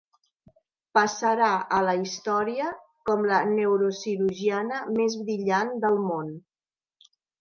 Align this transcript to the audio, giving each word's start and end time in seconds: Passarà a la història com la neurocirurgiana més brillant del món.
Passarà 0.97 1.49
a 1.79 1.81
la 1.87 1.93
història 2.05 2.69
com 3.09 3.27
la 3.33 3.41
neurocirurgiana 3.51 4.81
més 4.97 5.19
brillant 5.29 5.71
del 5.85 5.99
món. 6.07 6.33